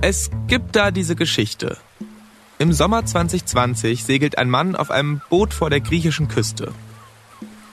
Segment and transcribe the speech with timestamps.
[0.00, 1.76] Es gibt da diese Geschichte.
[2.60, 6.72] Im Sommer 2020 segelt ein Mann auf einem Boot vor der griechischen Küste.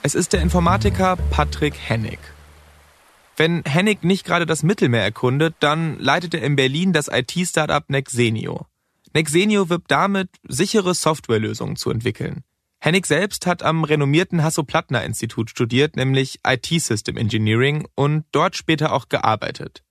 [0.02, 2.18] Es ist der Informatiker Patrick Hennig.
[3.38, 8.66] Wenn Hennig nicht gerade das Mittelmeer erkundet, dann leitet er in Berlin das IT-Startup Nexenio.
[9.14, 12.44] Nexenio wirbt damit, sichere Softwarelösungen zu entwickeln.
[12.80, 19.84] Hennig selbst hat am renommierten Hasso-Plattner-Institut studiert, nämlich IT-System Engineering und dort später auch gearbeitet.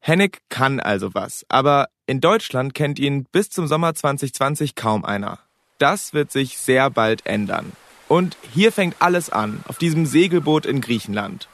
[0.00, 5.40] Hennig kann also was, aber in Deutschland kennt ihn bis zum Sommer 2020 kaum einer.
[5.78, 7.72] Das wird sich sehr bald ändern.
[8.08, 11.48] Und hier fängt alles an, auf diesem Segelboot in Griechenland.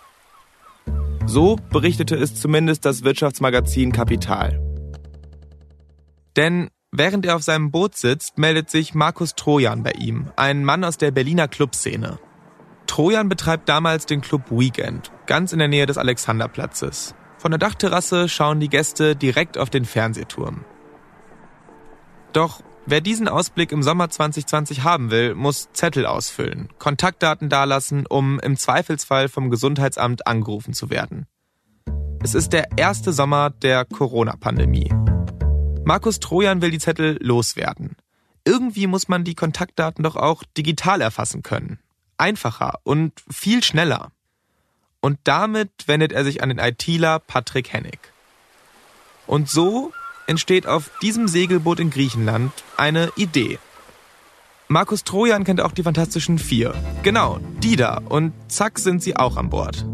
[1.24, 4.60] So berichtete es zumindest das Wirtschaftsmagazin Kapital.
[6.36, 10.84] Denn während er auf seinem Boot sitzt, meldet sich Markus Trojan bei ihm, ein Mann
[10.84, 12.18] aus der Berliner Clubszene.
[12.86, 17.14] Trojan betreibt damals den Club Weekend, ganz in der Nähe des Alexanderplatzes.
[17.42, 20.64] Von der Dachterrasse schauen die Gäste direkt auf den Fernsehturm.
[22.32, 28.38] Doch wer diesen Ausblick im Sommer 2020 haben will, muss Zettel ausfüllen, Kontaktdaten dalassen, um
[28.38, 31.26] im Zweifelsfall vom Gesundheitsamt angerufen zu werden.
[32.22, 34.94] Es ist der erste Sommer der Corona-Pandemie.
[35.84, 37.96] Markus Trojan will die Zettel loswerden.
[38.44, 41.80] Irgendwie muss man die Kontaktdaten doch auch digital erfassen können.
[42.18, 44.12] Einfacher und viel schneller.
[45.02, 47.98] Und damit wendet er sich an den ITler Patrick Hennig.
[49.26, 49.92] Und so
[50.28, 53.58] entsteht auf diesem Segelboot in Griechenland eine Idee.
[54.68, 56.74] Markus Trojan kennt auch die Fantastischen Vier.
[57.02, 58.00] Genau, die da.
[58.08, 59.84] Und zack sind sie auch an Bord.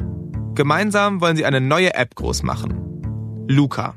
[0.54, 3.46] Gemeinsam wollen sie eine neue App groß machen.
[3.48, 3.94] Luca.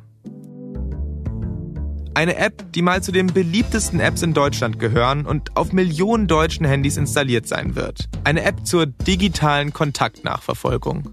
[2.22, 6.68] Eine App, die mal zu den beliebtesten Apps in Deutschland gehören und auf Millionen deutschen
[6.68, 8.10] Handys installiert sein wird.
[8.24, 11.10] Eine App zur digitalen Kontaktnachverfolgung.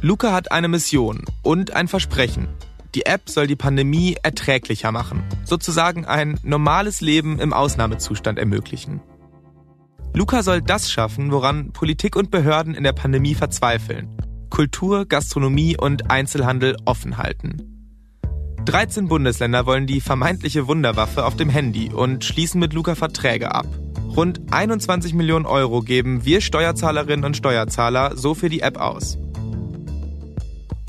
[0.00, 2.48] Luca hat eine Mission und ein Versprechen.
[2.96, 9.00] Die App soll die Pandemie erträglicher machen, sozusagen ein normales Leben im Ausnahmezustand ermöglichen.
[10.12, 14.08] Luca soll das schaffen, woran Politik und Behörden in der Pandemie verzweifeln.
[14.50, 17.79] Kultur, Gastronomie und Einzelhandel offen halten.
[18.66, 23.66] 13 Bundesländer wollen die vermeintliche Wunderwaffe auf dem Handy und schließen mit Luca Verträge ab.
[24.16, 29.18] Rund 21 Millionen Euro geben wir Steuerzahlerinnen und Steuerzahler so für die App aus.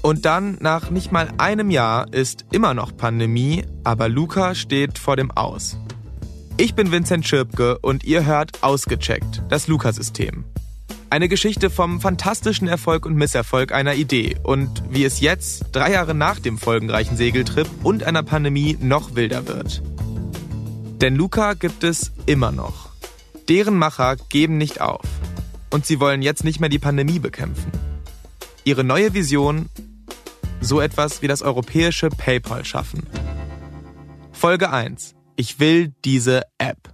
[0.02, 5.16] Und dann, nach nicht mal einem Jahr, ist immer noch Pandemie, aber Luca steht vor
[5.16, 5.78] dem Aus.
[6.58, 10.51] Ich bin Vincent Schirpke und ihr hört Ausgecheckt, das Luca-System.
[11.12, 16.16] Eine Geschichte vom fantastischen Erfolg und Misserfolg einer Idee und wie es jetzt, drei Jahre
[16.16, 19.84] nach dem folgenreichen Segeltrip und einer Pandemie, noch wilder wird.
[21.02, 22.92] Denn Luca gibt es immer noch.
[23.50, 25.02] Deren Macher geben nicht auf.
[25.70, 27.74] Und sie wollen jetzt nicht mehr die Pandemie bekämpfen.
[28.64, 29.68] Ihre neue Vision,
[30.62, 33.06] so etwas wie das europäische PayPal schaffen.
[34.32, 35.16] Folge 1.
[35.36, 36.94] Ich will diese App.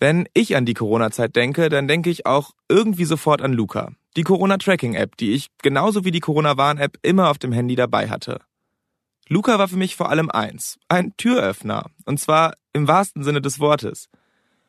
[0.00, 4.22] Wenn ich an die Corona-Zeit denke, dann denke ich auch irgendwie sofort an Luca, die
[4.22, 8.40] Corona-Tracking-App, die ich genauso wie die Corona-Warn-App immer auf dem Handy dabei hatte.
[9.28, 13.58] Luca war für mich vor allem eins, ein Türöffner, und zwar im wahrsten Sinne des
[13.58, 14.08] Wortes.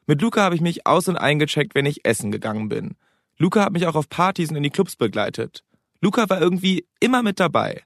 [0.08, 2.96] Mit Luca habe ich mich aus- und eingecheckt, wenn ich essen gegangen bin.
[3.38, 5.64] Luca hat mich auch auf Partys und in die Clubs begleitet.
[6.02, 7.84] Luca war irgendwie immer mit dabei.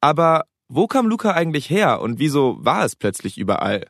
[0.00, 3.86] Aber wo kam Luca eigentlich her und wieso war es plötzlich überall?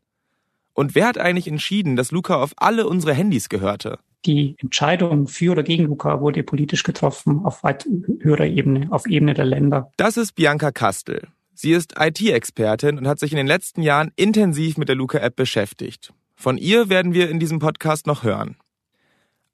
[0.75, 3.99] Und wer hat eigentlich entschieden, dass Luca auf alle unsere Handys gehörte?
[4.27, 7.87] Die Entscheidung für oder gegen Luca wurde politisch getroffen auf weit
[8.21, 9.91] höherer Ebene, auf Ebene der Länder.
[9.97, 11.29] Das ist Bianca Kastel.
[11.55, 16.13] Sie ist IT-Expertin und hat sich in den letzten Jahren intensiv mit der Luca-App beschäftigt.
[16.35, 18.57] Von ihr werden wir in diesem Podcast noch hören.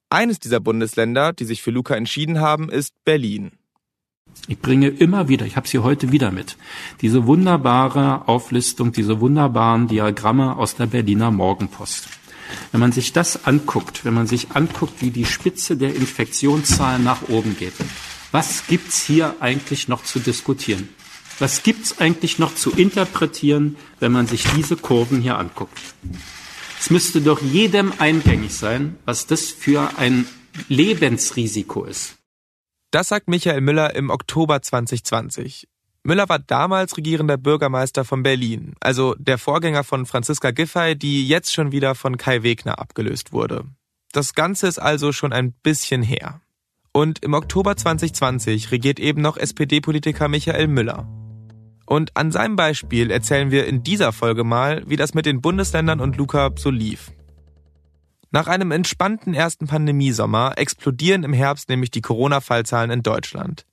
[0.09, 3.53] Eines dieser Bundesländer, die sich für Luca entschieden haben, ist Berlin.
[4.49, 6.57] Ich bringe immer wieder, ich habe sie heute wieder mit,
[7.03, 12.09] diese wunderbare Auflistung, diese wunderbaren Diagramme aus der Berliner Morgenpost.
[12.73, 17.29] Wenn man sich das anguckt, wenn man sich anguckt, wie die Spitze der Infektionszahlen nach
[17.29, 17.75] oben geht,
[18.33, 20.89] was gibt's hier eigentlich noch zu diskutieren?
[21.39, 25.79] Was gibt's eigentlich noch zu interpretieren, wenn man sich diese Kurven hier anguckt?
[26.79, 30.27] Es müsste doch jedem eingängig sein, was das für ein
[30.69, 32.20] Lebensrisiko ist.
[32.91, 35.69] Das sagt Michael Müller im Oktober 2020.
[36.03, 41.53] Müller war damals regierender Bürgermeister von Berlin, also der Vorgänger von Franziska Giffey, die jetzt
[41.55, 43.65] schon wieder von Kai Wegner abgelöst wurde.
[44.11, 46.41] Das Ganze ist also schon ein bisschen her.
[46.91, 51.07] Und im Oktober 2020 regiert eben noch SPD-Politiker Michael Müller.
[51.87, 56.01] Und an seinem Beispiel erzählen wir in dieser Folge mal, wie das mit den Bundesländern
[56.01, 57.13] und Luca so lief.
[58.33, 63.67] Nach einem entspannten ersten Pandemiesommer explodieren im Herbst nämlich die Corona-Fallzahlen in Deutschland.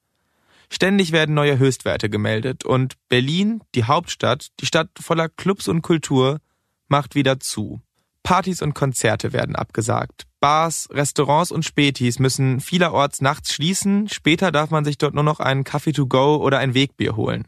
[0.69, 6.39] Ständig werden neue Höchstwerte gemeldet und Berlin, die Hauptstadt, die Stadt voller Clubs und Kultur,
[6.88, 7.81] macht wieder zu.
[8.24, 10.24] Partys und Konzerte werden abgesagt.
[10.42, 14.09] Bars, Restaurants und Spätis müssen vielerorts nachts schließen.
[14.09, 17.48] Später darf man sich dort nur noch einen Kaffee to go oder ein Wegbier holen.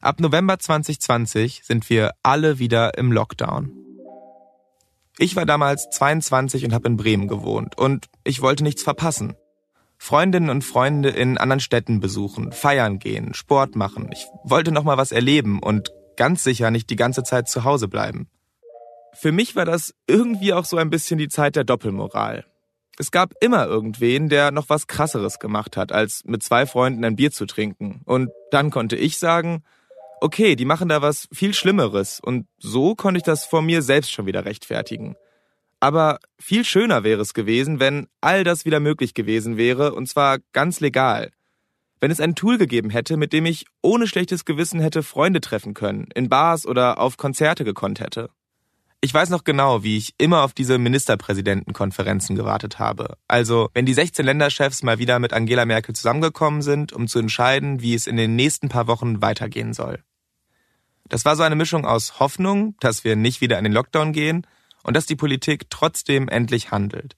[0.00, 3.85] Ab November 2020 sind wir alle wieder im Lockdown.
[5.18, 9.34] Ich war damals 22 und habe in Bremen gewohnt und ich wollte nichts verpassen.
[9.98, 14.10] Freundinnen und Freunde in anderen Städten besuchen, feiern gehen, Sport machen.
[14.12, 17.88] Ich wollte noch mal was erleben und ganz sicher nicht die ganze Zeit zu Hause
[17.88, 18.28] bleiben.
[19.14, 22.44] Für mich war das irgendwie auch so ein bisschen die Zeit der Doppelmoral.
[22.98, 27.16] Es gab immer irgendwen, der noch was krasseres gemacht hat, als mit zwei Freunden ein
[27.16, 28.02] Bier zu trinken.
[28.04, 29.62] Und dann konnte ich sagen,
[30.20, 32.20] okay, die machen da was viel Schlimmeres.
[32.20, 35.16] Und so konnte ich das vor mir selbst schon wieder rechtfertigen.
[35.80, 40.38] Aber viel schöner wäre es gewesen, wenn all das wieder möglich gewesen wäre, und zwar
[40.52, 41.30] ganz legal.
[42.00, 45.74] Wenn es ein Tool gegeben hätte, mit dem ich ohne schlechtes Gewissen hätte Freunde treffen
[45.74, 48.30] können, in Bars oder auf Konzerte gekonnt hätte.
[49.06, 53.16] Ich weiß noch genau, wie ich immer auf diese Ministerpräsidentenkonferenzen gewartet habe.
[53.28, 57.80] Also, wenn die 16 Länderchefs mal wieder mit Angela Merkel zusammengekommen sind, um zu entscheiden,
[57.80, 60.02] wie es in den nächsten paar Wochen weitergehen soll.
[61.08, 64.44] Das war so eine Mischung aus Hoffnung, dass wir nicht wieder in den Lockdown gehen
[64.82, 67.14] und dass die Politik trotzdem endlich handelt.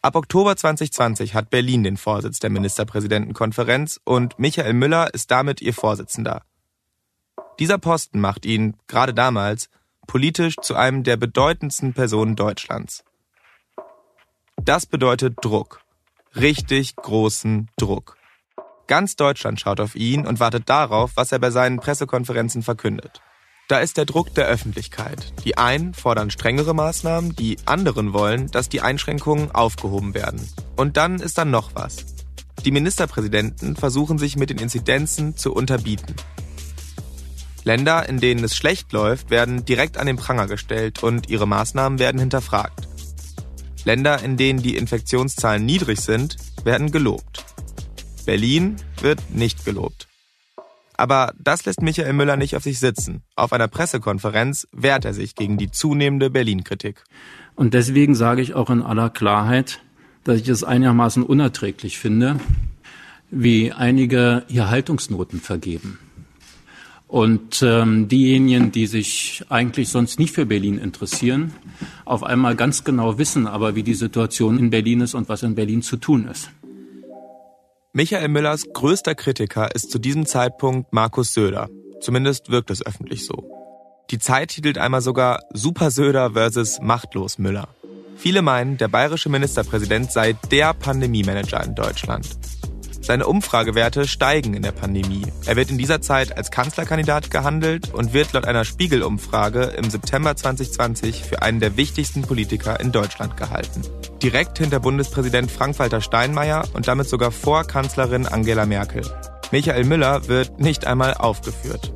[0.00, 5.74] Ab Oktober 2020 hat Berlin den Vorsitz der Ministerpräsidentenkonferenz und Michael Müller ist damit ihr
[5.74, 6.44] Vorsitzender.
[7.58, 9.68] Dieser Posten macht ihn, gerade damals,
[10.10, 13.04] politisch zu einem der bedeutendsten Personen Deutschlands.
[14.60, 15.82] Das bedeutet Druck.
[16.34, 18.16] Richtig großen Druck.
[18.88, 23.20] Ganz Deutschland schaut auf ihn und wartet darauf, was er bei seinen Pressekonferenzen verkündet.
[23.68, 25.32] Da ist der Druck der Öffentlichkeit.
[25.44, 30.44] Die einen fordern strengere Maßnahmen, die anderen wollen, dass die Einschränkungen aufgehoben werden.
[30.74, 32.04] Und dann ist da noch was.
[32.64, 36.16] Die Ministerpräsidenten versuchen sich mit den Inzidenzen zu unterbieten.
[37.64, 41.98] Länder, in denen es schlecht läuft, werden direkt an den Pranger gestellt und ihre Maßnahmen
[41.98, 42.88] werden hinterfragt.
[43.84, 47.44] Länder, in denen die Infektionszahlen niedrig sind, werden gelobt.
[48.26, 50.08] Berlin wird nicht gelobt.
[50.96, 53.22] Aber das lässt Michael Müller nicht auf sich sitzen.
[53.34, 57.04] Auf einer Pressekonferenz wehrt er sich gegen die zunehmende Berlin-Kritik.
[57.54, 59.80] Und deswegen sage ich auch in aller Klarheit,
[60.24, 62.38] dass ich es einigermaßen unerträglich finde,
[63.30, 65.98] wie einige hier Haltungsnoten vergeben.
[67.10, 71.52] Und ähm, diejenigen, die sich eigentlich sonst nicht für Berlin interessieren,
[72.04, 75.56] auf einmal ganz genau wissen aber, wie die Situation in Berlin ist und was in
[75.56, 76.50] Berlin zu tun ist.
[77.92, 81.68] Michael Müllers größter Kritiker ist zu diesem Zeitpunkt Markus Söder.
[82.00, 83.50] Zumindest wirkt es öffentlich so.
[84.12, 87.68] Die Zeit titelt einmal sogar Super Söder versus Machtlos Müller.
[88.16, 92.28] Viele meinen, der bayerische Ministerpräsident sei der Pandemiemanager in Deutschland.
[93.02, 95.26] Seine Umfragewerte steigen in der Pandemie.
[95.46, 100.36] Er wird in dieser Zeit als Kanzlerkandidat gehandelt und wird laut einer Spiegel-Umfrage im September
[100.36, 103.82] 2020 für einen der wichtigsten Politiker in Deutschland gehalten.
[104.22, 109.02] Direkt hinter Bundespräsident Frank-Walter Steinmeier und damit sogar vor Kanzlerin Angela Merkel.
[109.50, 111.92] Michael Müller wird nicht einmal aufgeführt.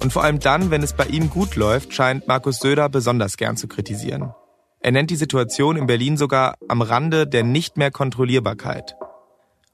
[0.00, 3.56] Und vor allem dann, wenn es bei ihm gut läuft, scheint Markus Söder besonders gern
[3.56, 4.32] zu kritisieren.
[4.80, 8.94] Er nennt die Situation in Berlin sogar am Rande der nicht mehr Kontrollierbarkeit.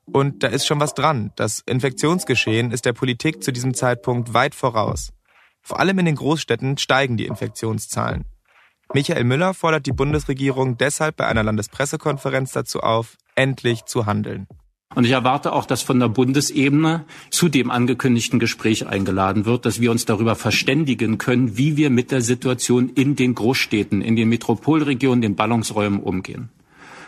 [0.06, 1.32] Und da ist schon was dran.
[1.36, 5.12] Das Infektionsgeschehen ist der Politik zu diesem Zeitpunkt weit voraus.
[5.62, 8.26] Vor allem in den Großstädten steigen die Infektionszahlen.
[8.92, 14.46] Michael Müller fordert die Bundesregierung deshalb bei einer Landespressekonferenz dazu auf, endlich zu handeln.
[14.94, 19.80] Und ich erwarte auch, dass von der Bundesebene zu dem angekündigten Gespräch eingeladen wird, dass
[19.80, 24.28] wir uns darüber verständigen können, wie wir mit der Situation in den Großstädten, in den
[24.28, 26.50] Metropolregionen, den Ballungsräumen umgehen.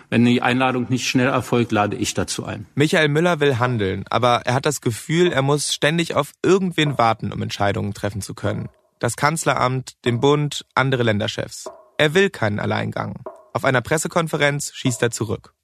[0.09, 2.67] Wenn die Einladung nicht schnell erfolgt, lade ich dazu ein.
[2.75, 7.33] Michael Müller will handeln, aber er hat das Gefühl, er muss ständig auf irgendwen warten,
[7.33, 8.69] um Entscheidungen treffen zu können.
[8.99, 11.69] Das Kanzleramt, den Bund, andere Länderchefs.
[11.99, 13.17] Er will keinen Alleingang.
[13.53, 15.55] Auf einer Pressekonferenz schießt er zurück.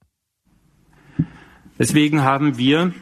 [1.79, 2.93] Deswegen haben wir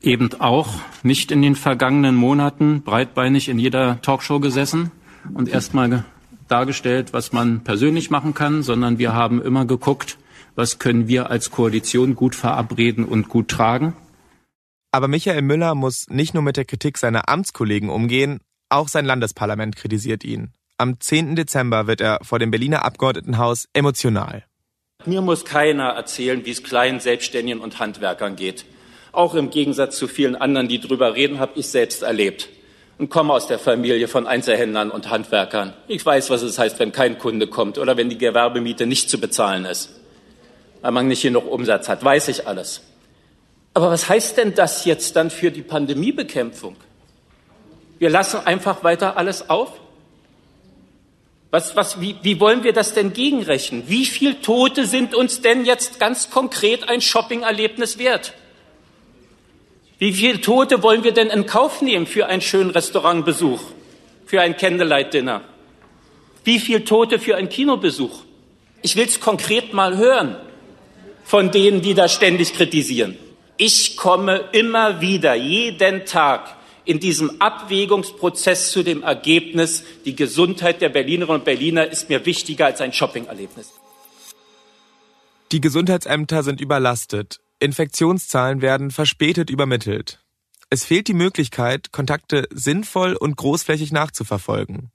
[0.00, 0.68] eben auch
[1.02, 4.90] nicht in den vergangenen Monaten breitbeinig in jeder Talkshow gesessen
[5.34, 6.04] und erstmal
[6.48, 10.18] dargestellt, was man persönlich machen kann, sondern wir haben immer geguckt,
[10.54, 13.96] was können wir als Koalition gut verabreden und gut tragen.
[14.90, 19.76] Aber Michael Müller muss nicht nur mit der Kritik seiner Amtskollegen umgehen, auch sein Landesparlament
[19.76, 20.52] kritisiert ihn.
[20.78, 21.36] Am 10.
[21.36, 24.44] Dezember wird er vor dem Berliner Abgeordnetenhaus emotional.
[25.04, 28.64] Mir muss keiner erzählen, wie es kleinen Selbstständigen und Handwerkern geht.
[29.12, 32.48] Auch im Gegensatz zu vielen anderen, die drüber reden, habe ich selbst erlebt
[32.98, 35.72] und komme aus der Familie von Einzelhändlern und Handwerkern.
[35.88, 39.18] Ich weiß, was es heißt, wenn kein Kunde kommt oder wenn die Gewerbemiete nicht zu
[39.18, 40.01] bezahlen ist
[40.82, 42.04] weil man nicht genug Umsatz hat.
[42.04, 42.82] Weiß ich alles.
[43.72, 46.76] Aber was heißt denn das jetzt dann für die Pandemiebekämpfung?
[47.98, 49.72] Wir lassen einfach weiter alles auf?
[51.50, 53.84] Was, was, wie, wie wollen wir das denn gegenrechnen?
[53.86, 58.34] Wie viele Tote sind uns denn jetzt ganz konkret ein Shoppingerlebnis wert?
[59.98, 63.60] Wie viele Tote wollen wir denn in Kauf nehmen für einen schönen Restaurantbesuch,
[64.26, 65.42] für ein Candlelight-Dinner?
[66.42, 68.22] Wie viele Tote für einen Kinobesuch?
[68.80, 70.36] Ich will es konkret mal hören
[71.24, 73.16] von denen, die das ständig kritisieren.
[73.56, 80.88] Ich komme immer wieder, jeden Tag in diesem Abwägungsprozess zu dem Ergebnis, die Gesundheit der
[80.88, 83.72] Berlinerinnen und Berliner ist mir wichtiger als ein Shoppingerlebnis.
[85.52, 87.40] Die Gesundheitsämter sind überlastet.
[87.60, 90.18] Infektionszahlen werden verspätet übermittelt.
[90.70, 94.90] Es fehlt die Möglichkeit, Kontakte sinnvoll und großflächig nachzuverfolgen.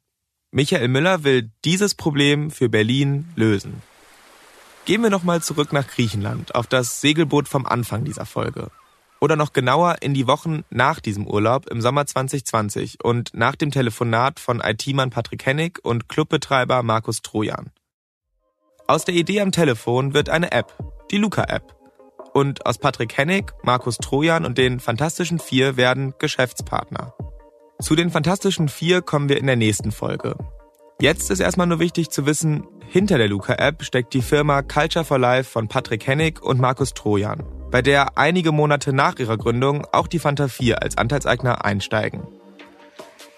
[0.51, 3.83] Michael Müller will dieses Problem für Berlin lösen.
[4.87, 8.71] Gehen wir nochmal zurück nach Griechenland, auf das Segelboot vom Anfang dieser Folge.
[9.19, 13.69] Oder noch genauer in die Wochen nach diesem Urlaub im Sommer 2020 und nach dem
[13.69, 17.71] Telefonat von IT-Mann Patrick Hennig und Clubbetreiber Markus Trojan.
[18.87, 20.73] Aus der Idee am Telefon wird eine App,
[21.11, 21.75] die Luca-App.
[22.33, 27.13] Und aus Patrick Hennig, Markus Trojan und den Fantastischen Vier werden Geschäftspartner.
[27.81, 30.37] Zu den Fantastischen Vier kommen wir in der nächsten Folge.
[31.01, 35.19] Jetzt ist erstmal nur wichtig zu wissen, hinter der Luca-App steckt die Firma Culture for
[35.19, 40.07] Life von Patrick Hennig und Markus Trojan bei der einige Monate nach ihrer Gründung auch
[40.07, 42.25] die Fanta 4 als Anteilseigner einsteigen.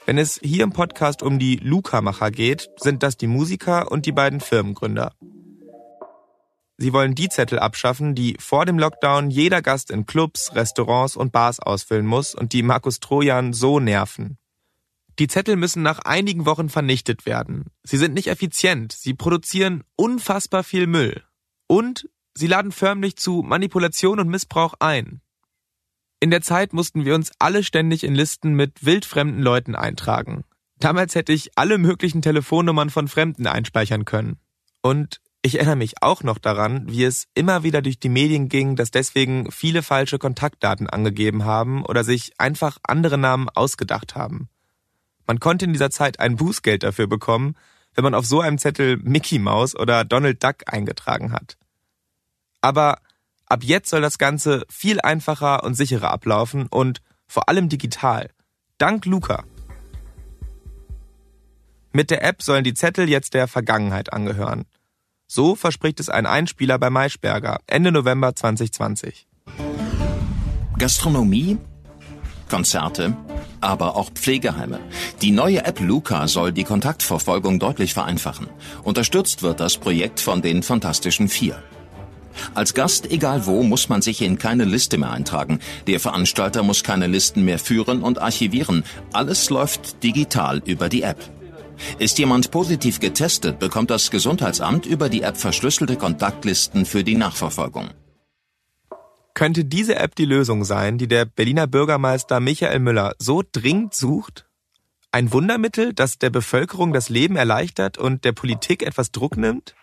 [0.05, 4.11] Wenn es hier im Podcast um die Luca-Macher geht, sind das die Musiker und die
[4.11, 5.13] beiden Firmengründer.
[6.77, 11.31] Sie wollen die Zettel abschaffen, die vor dem Lockdown jeder Gast in Clubs, Restaurants und
[11.31, 14.37] Bars ausfüllen muss und die Markus Trojan so nerven.
[15.19, 17.65] Die Zettel müssen nach einigen Wochen vernichtet werden.
[17.83, 21.23] Sie sind nicht effizient, sie produzieren unfassbar viel Müll.
[21.67, 22.09] Und
[22.39, 25.19] Sie laden förmlich zu Manipulation und Missbrauch ein.
[26.21, 30.45] In der Zeit mussten wir uns alle ständig in Listen mit wildfremden Leuten eintragen.
[30.77, 34.38] Damals hätte ich alle möglichen Telefonnummern von Fremden einspeichern können.
[34.81, 38.77] Und ich erinnere mich auch noch daran, wie es immer wieder durch die Medien ging,
[38.77, 44.47] dass deswegen viele falsche Kontaktdaten angegeben haben oder sich einfach andere Namen ausgedacht haben.
[45.29, 47.55] Man konnte in dieser Zeit ein Bußgeld dafür bekommen,
[47.93, 51.55] wenn man auf so einem Zettel Mickey Mouse oder Donald Duck eingetragen hat.
[52.62, 52.98] Aber
[53.45, 58.31] ab jetzt soll das Ganze viel einfacher und sicherer ablaufen und vor allem digital.
[58.79, 59.43] Dank Luca.
[61.93, 64.65] Mit der App sollen die Zettel jetzt der Vergangenheit angehören.
[65.27, 69.27] So verspricht es ein Einspieler bei Maischberger Ende November 2020.
[70.79, 71.59] Gastronomie,
[72.49, 73.15] Konzerte,
[73.61, 74.79] aber auch Pflegeheime.
[75.21, 78.47] Die neue App Luca soll die Kontaktverfolgung deutlich vereinfachen.
[78.83, 81.63] Unterstützt wird das Projekt von den Fantastischen Vier.
[82.53, 85.59] Als Gast, egal wo, muss man sich in keine Liste mehr eintragen.
[85.87, 88.83] Der Veranstalter muss keine Listen mehr führen und archivieren.
[89.13, 91.17] Alles läuft digital über die App.
[91.97, 97.89] Ist jemand positiv getestet, bekommt das Gesundheitsamt über die App verschlüsselte Kontaktlisten für die Nachverfolgung.
[99.33, 104.48] Könnte diese App die Lösung sein, die der Berliner Bürgermeister Michael Müller so dringend sucht?
[105.12, 109.75] Ein Wundermittel, das der Bevölkerung das Leben erleichtert und der Politik etwas Druck nimmt?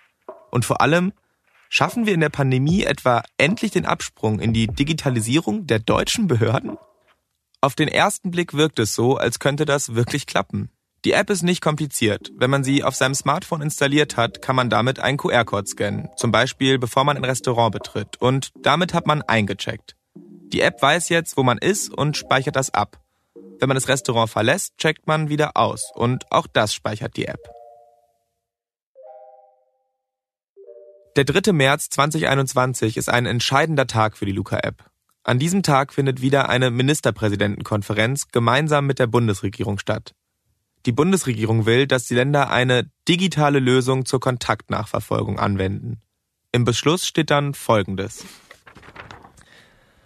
[0.50, 1.12] Und vor allem,
[1.68, 6.78] Schaffen wir in der Pandemie etwa endlich den Absprung in die Digitalisierung der deutschen Behörden?
[7.60, 10.70] Auf den ersten Blick wirkt es so, als könnte das wirklich klappen.
[11.06, 12.32] Die App ist nicht kompliziert.
[12.34, 16.32] Wenn man sie auf seinem Smartphone installiert hat, kann man damit einen QR-Code scannen, zum
[16.32, 18.20] Beispiel bevor man ein Restaurant betritt.
[18.20, 19.94] Und damit hat man eingecheckt.
[20.16, 22.98] Die App weiß jetzt, wo man ist und speichert das ab.
[23.60, 27.52] Wenn man das Restaurant verlässt, checkt man wieder aus und auch das speichert die App.
[31.14, 31.52] Der 3.
[31.52, 34.82] März 2021 ist ein entscheidender Tag für die Luca-App.
[35.22, 40.12] An diesem Tag findet wieder eine Ministerpräsidentenkonferenz gemeinsam mit der Bundesregierung statt.
[40.86, 46.00] Die Bundesregierung will, dass die Länder eine digitale Lösung zur Kontaktnachverfolgung anwenden.
[46.52, 48.24] Im Beschluss steht dann Folgendes.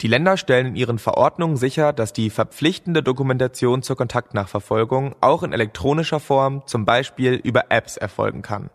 [0.01, 5.53] Die Länder stellen in ihren Verordnungen sicher, dass die verpflichtende Dokumentation zur Kontaktnachverfolgung auch in
[5.53, 8.71] elektronischer Form, zum Beispiel über Apps, erfolgen kann.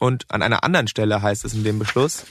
[0.00, 2.26] Und an einer anderen Stelle heißt es in dem Beschluss,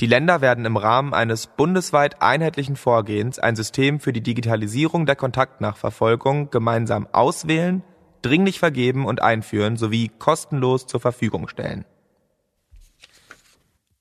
[0.00, 5.14] die Länder werden im Rahmen eines bundesweit einheitlichen Vorgehens ein System für die Digitalisierung der
[5.14, 7.84] Kontaktnachverfolgung gemeinsam auswählen,
[8.22, 11.84] dringlich vergeben und einführen sowie kostenlos zur Verfügung stellen.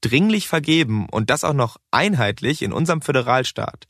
[0.02, 3.88] Dringlich vergeben und das auch noch einheitlich in unserem Föderalstaat.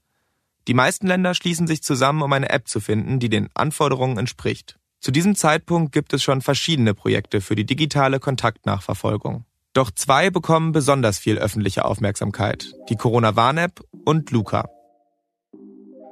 [0.68, 4.78] Die meisten Länder schließen sich zusammen, um eine App zu finden, die den Anforderungen entspricht.
[5.00, 9.46] Zu diesem Zeitpunkt gibt es schon verschiedene Projekte für die digitale Kontaktnachverfolgung.
[9.74, 14.68] Doch zwei bekommen besonders viel öffentliche Aufmerksamkeit, die Corona-Warn-App und Luca.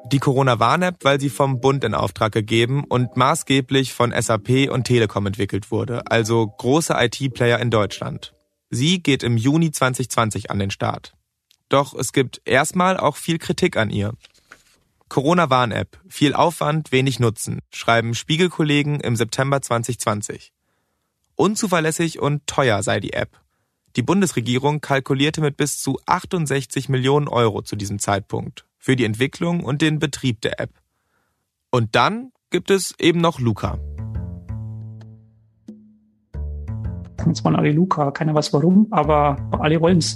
[0.09, 5.25] Die Corona-Warn-App, weil sie vom Bund in Auftrag gegeben und maßgeblich von SAP und Telekom
[5.25, 8.33] entwickelt wurde, also große IT-Player in Deutschland.
[8.69, 11.13] Sie geht im Juni 2020 an den Start.
[11.67, 14.13] Doch es gibt erstmal auch viel Kritik an ihr.
[15.09, 20.53] Corona-Warn-App, viel Aufwand, wenig Nutzen, schreiben Spiegelkollegen im September 2020.
[21.35, 23.41] Unzuverlässig und teuer sei die App.
[23.97, 29.65] Die Bundesregierung kalkulierte mit bis zu 68 Millionen Euro zu diesem Zeitpunkt für die Entwicklung
[29.65, 30.69] und den Betrieb der App.
[31.71, 33.77] Und dann gibt es eben noch Luca.
[37.25, 40.15] Jetzt waren alle Luca, keiner weiß warum, aber alle wollen's.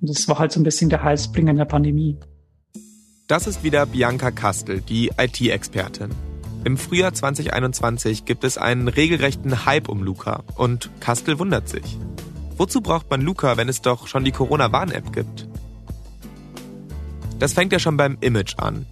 [0.00, 2.16] Und das war halt so ein bisschen der Heißbringer in der Pandemie.
[3.26, 6.10] Das ist wieder Bianca Kastel, die IT-Expertin.
[6.62, 11.98] Im Frühjahr 2021 gibt es einen regelrechten Hype um Luca und Kastel wundert sich.
[12.56, 15.47] Wozu braucht man Luca, wenn es doch schon die Corona-Warn-App gibt?
[17.38, 18.86] Das fängt ja schon beim Image an.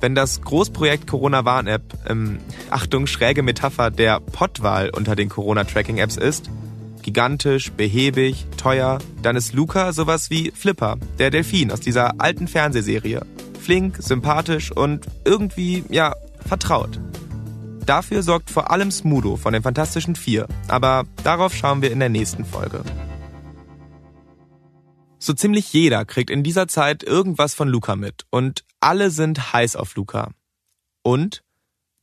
[0.00, 2.38] Wenn das Großprojekt Corona-Warn-App, ähm,
[2.70, 6.50] Achtung, schräge Metapher, der Pottwahl unter den Corona-Tracking-Apps ist,
[7.02, 13.24] gigantisch, behäbig, teuer, dann ist Luca sowas wie Flipper, der Delfin aus dieser alten Fernsehserie.
[13.60, 16.14] Flink, sympathisch und irgendwie, ja,
[16.46, 16.98] vertraut.
[17.86, 22.08] Dafür sorgt vor allem Smudo von den Fantastischen Vier, aber darauf schauen wir in der
[22.08, 22.82] nächsten Folge.
[25.22, 29.76] So ziemlich jeder kriegt in dieser Zeit irgendwas von Luca mit und alle sind heiß
[29.76, 30.32] auf Luca.
[31.04, 31.44] Und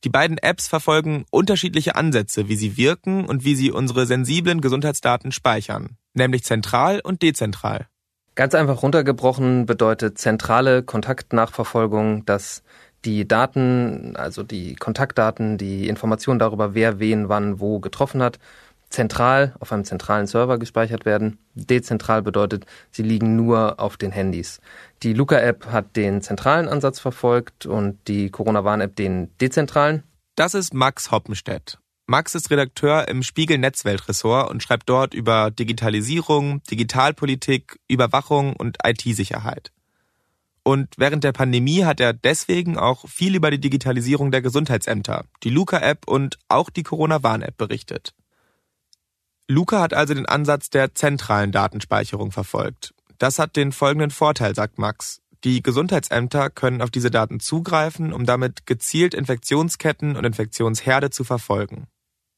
[0.04, 5.32] die beiden Apps verfolgen unterschiedliche Ansätze, wie sie wirken und wie sie unsere sensiblen Gesundheitsdaten
[5.32, 7.88] speichern, nämlich zentral und dezentral.
[8.36, 12.62] Ganz einfach runtergebrochen bedeutet zentrale Kontaktnachverfolgung, dass
[13.04, 18.38] die Daten, also die Kontaktdaten, die Informationen darüber, wer wen wann wo getroffen hat,
[18.90, 21.38] zentral auf einem zentralen Server gespeichert werden.
[21.54, 24.60] Dezentral bedeutet, sie liegen nur auf den Handys.
[25.02, 30.02] Die Luca-App hat den zentralen Ansatz verfolgt und die Corona-Warn-App den dezentralen.
[30.34, 31.78] Das ist Max Hoppenstedt.
[32.06, 39.70] Max ist Redakteur im Spiegel Netzweltressort und schreibt dort über Digitalisierung, Digitalpolitik, Überwachung und IT-Sicherheit.
[40.64, 45.50] Und während der Pandemie hat er deswegen auch viel über die Digitalisierung der Gesundheitsämter, die
[45.50, 48.12] Luca-App und auch die Corona-Warn-App berichtet.
[49.50, 52.94] Luca hat also den Ansatz der zentralen Datenspeicherung verfolgt.
[53.18, 55.22] Das hat den folgenden Vorteil, sagt Max.
[55.42, 61.88] Die Gesundheitsämter können auf diese Daten zugreifen, um damit gezielt Infektionsketten und Infektionsherde zu verfolgen.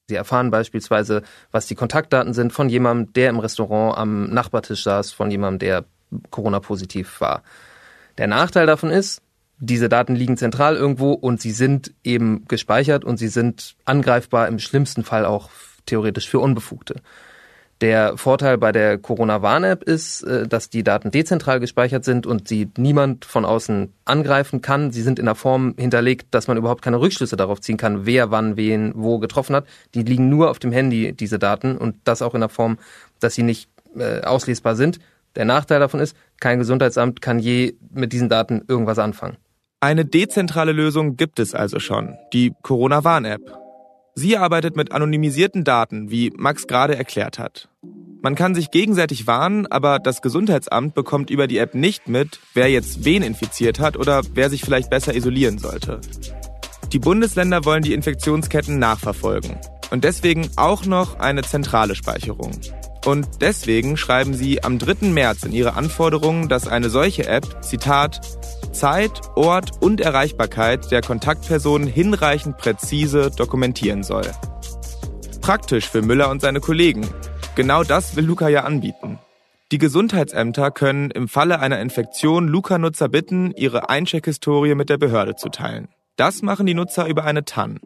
[0.09, 5.12] Sie erfahren beispielsweise, was die Kontaktdaten sind von jemandem, der im Restaurant am Nachbartisch saß,
[5.12, 5.85] von jemandem, der
[6.31, 7.42] Corona-positiv war.
[8.16, 9.20] Der Nachteil davon ist,
[9.59, 14.59] diese Daten liegen zentral irgendwo und sie sind eben gespeichert und sie sind angreifbar, im
[14.59, 15.51] schlimmsten Fall auch
[15.87, 16.97] theoretisch für Unbefugte.
[17.83, 22.71] Der Vorteil bei der Corona-Warn-App ist, äh, dass die Daten dezentral gespeichert sind und sie
[22.79, 24.92] niemand von außen angreifen kann.
[24.92, 28.31] Sie sind in der Form hinterlegt, dass man überhaupt keine Rückschlüsse darauf ziehen kann, wer
[28.31, 29.66] wann wen wo getroffen hat.
[29.95, 32.79] Die liegen nur auf dem Handy, diese Daten, und das auch in der Form,
[33.18, 35.01] dass sie nicht äh, auslesbar sind.
[35.35, 39.38] Der Nachteil davon ist, kein Gesundheitsamt kann je mit diesen Daten irgendwas anfangen.
[39.81, 43.62] Eine dezentrale Lösung gibt es also schon, die Corona-Warn-App.
[44.14, 47.68] Sie arbeitet mit anonymisierten Daten, wie Max gerade erklärt hat.
[48.20, 52.70] Man kann sich gegenseitig warnen, aber das Gesundheitsamt bekommt über die App nicht mit, wer
[52.70, 56.01] jetzt wen infiziert hat oder wer sich vielleicht besser isolieren sollte.
[56.92, 59.57] Die Bundesländer wollen die Infektionsketten nachverfolgen
[59.90, 62.53] und deswegen auch noch eine zentrale Speicherung.
[63.04, 65.08] Und deswegen schreiben sie am 3.
[65.08, 68.20] März in ihre Anforderungen, dass eine solche App, Zitat,
[68.72, 74.30] Zeit, Ort und Erreichbarkeit der Kontaktpersonen hinreichend präzise dokumentieren soll.
[75.40, 77.06] Praktisch für Müller und seine Kollegen.
[77.56, 79.18] Genau das will Luca ja anbieten.
[79.72, 85.48] Die Gesundheitsämter können im Falle einer Infektion Luca-Nutzer bitten, ihre Eincheckhistorie mit der Behörde zu
[85.48, 85.88] teilen.
[86.16, 87.80] Das machen die Nutzer über eine TAN.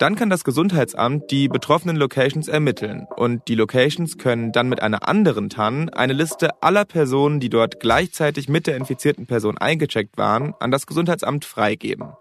[0.00, 5.06] Dann kann das Gesundheitsamt die betroffenen Locations ermitteln und die Locations können dann mit einer
[5.06, 10.54] anderen TAN eine Liste aller Personen, die dort gleichzeitig mit der infizierten Person eingecheckt waren,
[10.58, 12.14] an das Gesundheitsamt freigeben.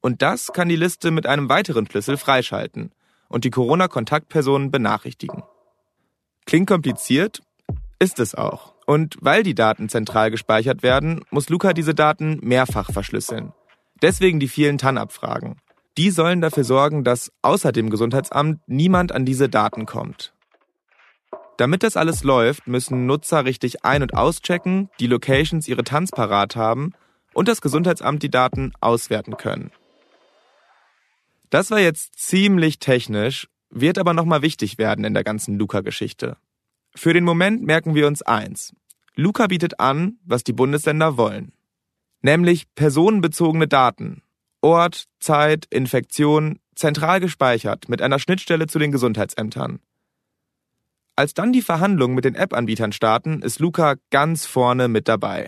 [0.00, 2.90] Und das kann die Liste mit einem weiteren Schlüssel freischalten
[3.28, 5.42] und die Corona-Kontaktpersonen benachrichtigen.
[6.46, 7.42] Klingt kompliziert?
[7.98, 8.72] Ist es auch.
[8.86, 13.52] Und weil die Daten zentral gespeichert werden, muss Luca diese Daten mehrfach verschlüsseln.
[14.00, 15.56] Deswegen die vielen TAN-Abfragen.
[15.96, 20.32] Die sollen dafür sorgen, dass außer dem Gesundheitsamt niemand an diese Daten kommt.
[21.56, 26.54] Damit das alles läuft, müssen Nutzer richtig ein- und auschecken, die Locations ihre Tanz parat
[26.54, 26.92] haben
[27.34, 29.72] und das Gesundheitsamt die Daten auswerten können.
[31.50, 36.36] Das war jetzt ziemlich technisch, wird aber nochmal wichtig werden in der ganzen Luca-Geschichte.
[36.94, 38.72] Für den Moment merken wir uns eins.
[39.14, 41.52] Luca bietet an, was die Bundesländer wollen.
[42.22, 44.22] nämlich personenbezogene Daten.
[44.60, 49.78] Ort, Zeit, Infektion, zentral gespeichert mit einer Schnittstelle zu den Gesundheitsämtern.
[51.14, 55.46] Als dann die Verhandlungen mit den App-Anbietern starten, ist Luca ganz vorne mit dabei.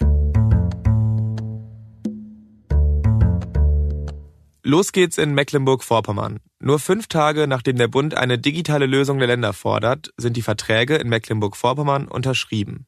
[4.62, 6.38] Los geht's in Mecklenburg-Vorpommern.
[6.61, 10.96] Nur fünf Tage nachdem der Bund eine digitale Lösung der Länder fordert, sind die Verträge
[10.96, 12.87] in Mecklenburg-Vorpommern unterschrieben.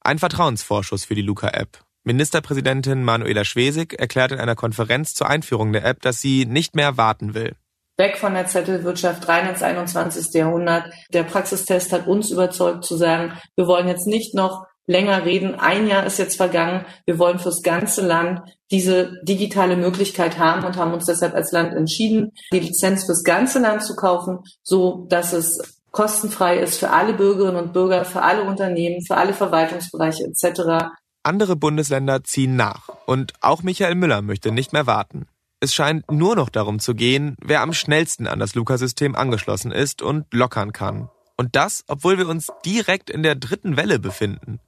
[0.00, 1.85] Ein Vertrauensvorschuss für die Luca-App.
[2.06, 6.96] Ministerpräsidentin Manuela Schwesig erklärt in einer Konferenz zur Einführung der App, dass sie nicht mehr
[6.96, 7.56] warten will.
[7.98, 10.32] Weg von der Zettelwirtschaft, rein ins 21.
[10.34, 10.84] Jahrhundert.
[11.12, 15.56] Der Praxistest hat uns überzeugt zu sagen, wir wollen jetzt nicht noch länger reden.
[15.56, 16.86] Ein Jahr ist jetzt vergangen.
[17.06, 18.40] Wir wollen fürs ganze Land
[18.70, 23.58] diese digitale Möglichkeit haben und haben uns deshalb als Land entschieden, die Lizenz fürs ganze
[23.58, 28.44] Land zu kaufen, so dass es kostenfrei ist für alle Bürgerinnen und Bürger, für alle
[28.44, 30.92] Unternehmen, für alle Verwaltungsbereiche etc.
[31.26, 35.26] Andere Bundesländer ziehen nach und auch Michael Müller möchte nicht mehr warten.
[35.58, 40.02] Es scheint nur noch darum zu gehen, wer am schnellsten an das Luca-System angeschlossen ist
[40.02, 41.08] und lockern kann.
[41.36, 44.60] Und das, obwohl wir uns direkt in der dritten Welle befinden.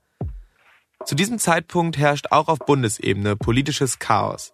[1.05, 4.53] Zu diesem Zeitpunkt herrscht auch auf Bundesebene politisches Chaos.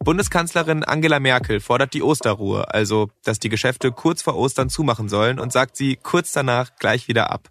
[0.00, 5.38] Bundeskanzlerin Angela Merkel fordert die Osterruhe, also dass die Geschäfte kurz vor Ostern zumachen sollen
[5.38, 7.48] und sagt sie kurz danach gleich wieder ab.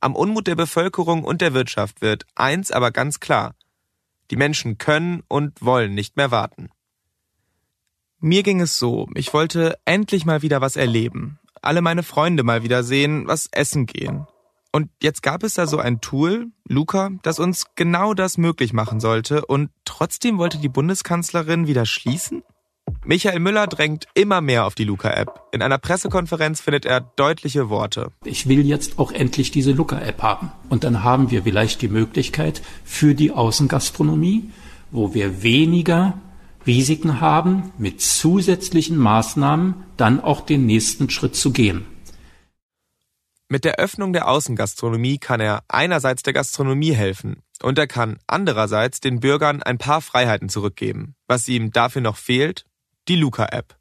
[0.00, 3.54] Am Unmut der Bevölkerung und der Wirtschaft wird eins aber ganz klar.
[4.30, 6.68] Die Menschen können und wollen nicht mehr warten.
[8.20, 12.62] Mir ging es so, ich wollte endlich mal wieder was erleben, alle meine Freunde mal
[12.62, 14.26] wieder sehen, was essen gehen.
[14.72, 19.00] Und jetzt gab es da so ein Tool, Luca, das uns genau das möglich machen
[19.00, 22.42] sollte und trotzdem wollte die Bundeskanzlerin wieder schließen?
[23.04, 25.40] Michael Müller drängt immer mehr auf die Luca-App.
[25.52, 28.12] In einer Pressekonferenz findet er deutliche Worte.
[28.24, 30.52] Ich will jetzt auch endlich diese Luca-App haben.
[30.68, 34.50] Und dann haben wir vielleicht die Möglichkeit für die Außengastronomie,
[34.90, 36.18] wo wir weniger
[36.66, 41.86] Risiken haben, mit zusätzlichen Maßnahmen dann auch den nächsten Schritt zu gehen.
[43.50, 49.00] Mit der Öffnung der Außengastronomie kann er einerseits der Gastronomie helfen und er kann andererseits
[49.00, 51.14] den Bürgern ein paar Freiheiten zurückgeben.
[51.26, 52.66] Was ihm dafür noch fehlt?
[53.08, 53.78] Die Luca-App.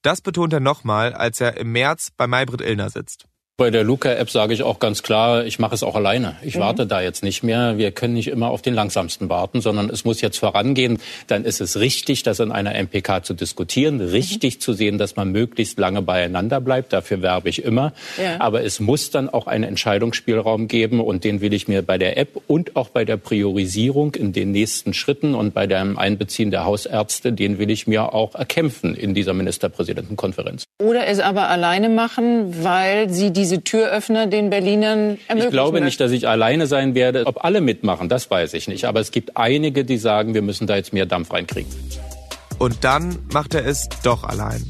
[0.00, 3.27] Das betont er nochmal, als er im März bei Maybrit Illner sitzt.
[3.60, 6.36] Bei der Luca-App sage ich auch ganz klar, ich mache es auch alleine.
[6.42, 6.60] Ich mhm.
[6.60, 7.76] warte da jetzt nicht mehr.
[7.76, 11.00] Wir können nicht immer auf den langsamsten warten, sondern es muss jetzt vorangehen.
[11.26, 14.60] Dann ist es richtig, das in einer MPK zu diskutieren, richtig mhm.
[14.60, 16.92] zu sehen, dass man möglichst lange beieinander bleibt.
[16.92, 17.94] Dafür werbe ich immer.
[18.16, 18.36] Ja.
[18.38, 22.16] Aber es muss dann auch einen Entscheidungsspielraum geben und den will ich mir bei der
[22.16, 26.64] App und auch bei der Priorisierung in den nächsten Schritten und bei dem Einbeziehen der
[26.64, 30.62] Hausärzte, den will ich mir auch erkämpfen in dieser Ministerpräsidentenkonferenz.
[30.80, 35.38] Oder es aber alleine machen, weil Sie die diese Türöffner den Berlinern ermöglichen?
[35.38, 37.24] Ich glaube nicht, dass ich alleine sein werde.
[37.26, 38.84] Ob alle mitmachen, das weiß ich nicht.
[38.84, 41.72] Aber es gibt einige, die sagen, wir müssen da jetzt mehr Dampf reinkriegen.
[42.58, 44.62] Und dann macht er es doch allein.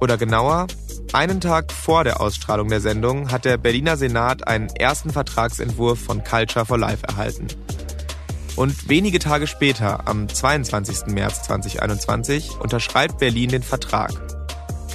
[0.00, 0.68] Oder genauer,
[1.12, 6.22] einen Tag vor der Ausstrahlung der Sendung hat der Berliner Senat einen ersten Vertragsentwurf von
[6.22, 7.48] Culture for Life erhalten.
[8.54, 11.08] Und wenige Tage später, am 22.
[11.08, 14.12] März 2021, unterschreibt Berlin den Vertrag.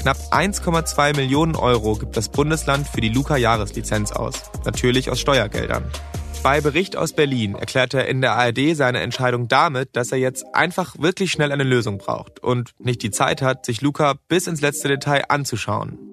[0.02, 4.34] Knapp 1,2 Millionen Euro gibt das Bundesland für die Luca-Jahreslizenz aus,
[4.66, 5.84] natürlich aus Steuergeldern.
[6.42, 10.44] Bei Bericht aus Berlin erklärt er in der ARD seine Entscheidung damit, dass er jetzt
[10.56, 14.62] einfach wirklich schnell eine Lösung braucht und nicht die Zeit hat, sich Luca bis ins
[14.62, 16.11] letzte Detail anzuschauen.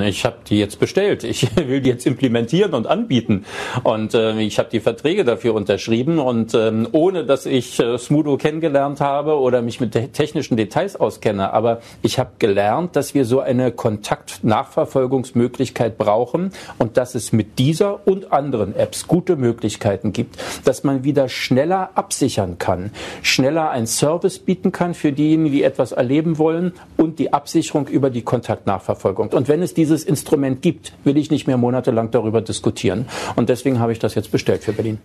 [0.00, 1.24] Ich habe die jetzt bestellt.
[1.24, 3.44] Ich will die jetzt implementieren und anbieten.
[3.82, 6.18] Und äh, ich habe die Verträge dafür unterschrieben.
[6.18, 11.52] Und ähm, ohne dass ich äh, Smudo kennengelernt habe oder mich mit technischen Details auskenne,
[11.52, 18.06] aber ich habe gelernt, dass wir so eine Kontaktnachverfolgungsmöglichkeit brauchen und dass es mit dieser
[18.06, 24.38] und anderen Apps gute Möglichkeiten gibt, dass man wieder schneller absichern kann, schneller einen Service
[24.38, 29.30] bieten kann für diejenigen, die etwas erleben wollen und die Absicherung über die Kontaktnachverfolgung.
[29.30, 33.06] Und wenn es diese dieses Instrument gibt, will ich nicht mehr monatelang darüber diskutieren.
[33.36, 34.98] Und deswegen habe ich das jetzt bestellt für Berlin.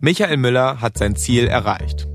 [0.00, 2.06] Michael Müller hat sein Ziel erreicht.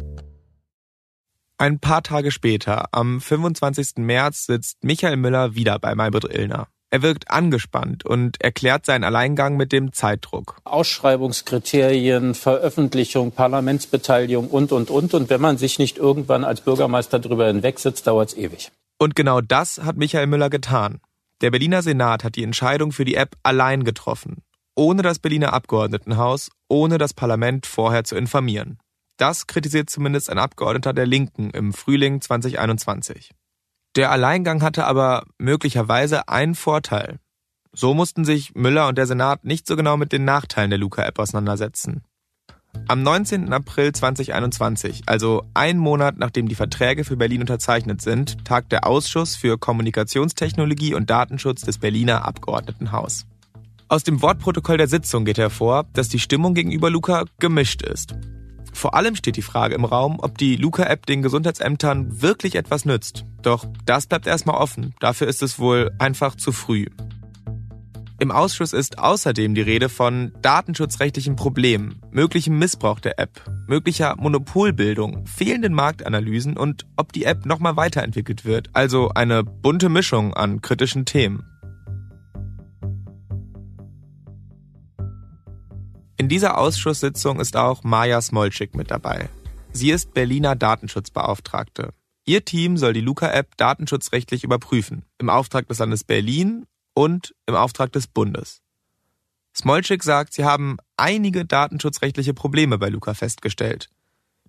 [1.57, 3.97] Ein paar Tage später, am 25.
[3.97, 6.67] März, sitzt Michael Müller wieder bei Maybrit Illner.
[6.91, 10.57] Er wirkt angespannt und erklärt seinen Alleingang mit dem Zeitdruck.
[10.63, 15.15] Ausschreibungskriterien, Veröffentlichung, Parlamentsbeteiligung und, und, und.
[15.15, 18.71] Und wenn man sich nicht irgendwann als Bürgermeister darüber hinwegsetzt, dauert es ewig.
[18.97, 21.01] Und genau das hat Michael Müller getan.
[21.41, 24.43] Der Berliner Senat hat die Entscheidung für die App allein getroffen,
[24.75, 28.79] ohne das Berliner Abgeordnetenhaus, ohne das Parlament vorher zu informieren.
[29.17, 33.31] Das kritisiert zumindest ein Abgeordneter der Linken im Frühling 2021.
[33.95, 37.19] Der Alleingang hatte aber möglicherweise einen Vorteil.
[37.73, 41.19] So mussten sich Müller und der Senat nicht so genau mit den Nachteilen der Luca-App
[41.19, 42.03] auseinandersetzen.
[42.87, 43.53] Am 19.
[43.53, 49.35] April 2021, also ein Monat nachdem die Verträge für Berlin unterzeichnet sind, tagt der Ausschuss
[49.35, 53.25] für Kommunikationstechnologie und Datenschutz des Berliner Abgeordnetenhaus.
[53.87, 58.15] Aus dem Wortprotokoll der Sitzung geht hervor, dass die Stimmung gegenüber Luca gemischt ist.
[58.73, 63.23] Vor allem steht die Frage im Raum, ob die Luca-App den Gesundheitsämtern wirklich etwas nützt.
[63.43, 64.93] Doch das bleibt erstmal offen.
[64.99, 66.87] Dafür ist es wohl einfach zu früh.
[68.23, 75.25] Im Ausschuss ist außerdem die Rede von datenschutzrechtlichen Problemen, möglichem Missbrauch der App, möglicher Monopolbildung,
[75.25, 78.69] fehlenden Marktanalysen und ob die App nochmal weiterentwickelt wird.
[78.71, 81.43] Also eine bunte Mischung an kritischen Themen.
[86.15, 89.27] In dieser Ausschusssitzung ist auch Maja Smolczyk mit dabei.
[89.73, 91.89] Sie ist Berliner Datenschutzbeauftragte.
[92.23, 97.91] Ihr Team soll die Luca-App datenschutzrechtlich überprüfen, im Auftrag des Landes Berlin und im Auftrag
[97.91, 98.61] des Bundes.
[99.55, 103.89] Smolczyk sagt, sie haben einige datenschutzrechtliche Probleme bei Luca festgestellt.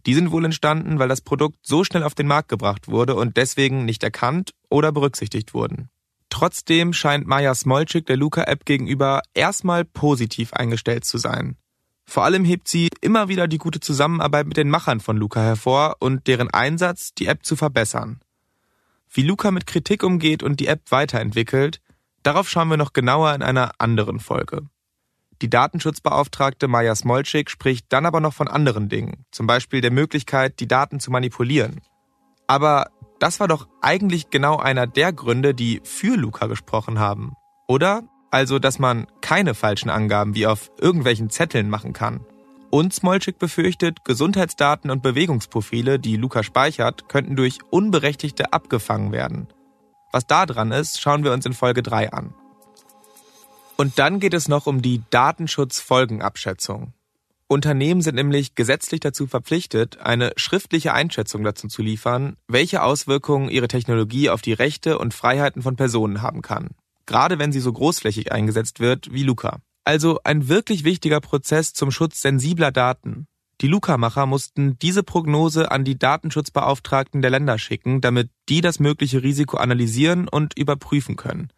[0.06, 3.36] Die sind wohl entstanden, weil das Produkt so schnell auf den Markt gebracht wurde und
[3.36, 5.88] deswegen nicht erkannt oder berücksichtigt wurden.
[6.30, 11.56] Trotzdem scheint Maja Smolczyk der Luca-App gegenüber erstmal positiv eingestellt zu sein.
[12.06, 15.96] Vor allem hebt sie immer wieder die gute Zusammenarbeit mit den Machern von Luca hervor
[16.00, 18.20] und deren Einsatz, die App zu verbessern.
[19.10, 21.80] Wie Luca mit Kritik umgeht und die App weiterentwickelt,
[22.24, 24.62] Darauf schauen wir noch genauer in einer anderen Folge.
[25.42, 30.58] Die Datenschutzbeauftragte Maja Smolczyk spricht dann aber noch von anderen Dingen, zum Beispiel der Möglichkeit,
[30.58, 31.82] die Daten zu manipulieren.
[32.46, 37.34] Aber das war doch eigentlich genau einer der Gründe, die für Luca gesprochen haben,
[37.68, 38.04] oder?
[38.30, 42.26] Also, dass man keine falschen Angaben wie auf irgendwelchen Zetteln machen kann.
[42.70, 49.46] Und Smolczyk befürchtet, Gesundheitsdaten und Bewegungsprofile, die Luca speichert, könnten durch Unberechtigte abgefangen werden.
[50.14, 52.34] Was da dran ist, schauen wir uns in Folge 3 an.
[53.76, 56.92] Und dann geht es noch um die Datenschutzfolgenabschätzung.
[57.48, 63.66] Unternehmen sind nämlich gesetzlich dazu verpflichtet, eine schriftliche Einschätzung dazu zu liefern, welche Auswirkungen ihre
[63.66, 66.76] Technologie auf die Rechte und Freiheiten von Personen haben kann.
[67.06, 69.58] Gerade wenn sie so großflächig eingesetzt wird wie Luca.
[69.82, 73.26] Also ein wirklich wichtiger Prozess zum Schutz sensibler Daten.
[73.60, 79.22] Die Luca-Macher mussten diese Prognose an die Datenschutzbeauftragten der Länder schicken, damit die das mögliche
[79.22, 81.50] Risiko analysieren und überprüfen können.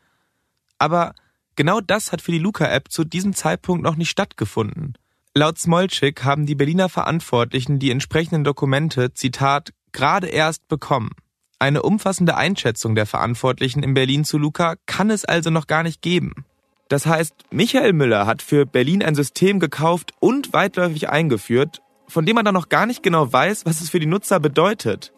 [0.79, 1.15] Aber
[1.57, 4.95] genau das hat für die Luca-App zu diesem Zeitpunkt noch nicht stattgefunden.
[5.35, 11.11] Laut Smolczyk haben die Berliner Verantwortlichen die entsprechenden Dokumente, Zitat, gerade erst bekommen.
[11.59, 16.03] Eine umfassende Einschätzung der Verantwortlichen in Berlin zu Luca kann es also noch gar nicht
[16.03, 16.45] geben.
[16.89, 22.37] Das heißt, Michael Müller hat für Berlin ein System gekauft und weitläufig eingeführt, von dem
[22.37, 25.13] man dann noch gar nicht genau weiß, was es für die Nutzer bedeutet.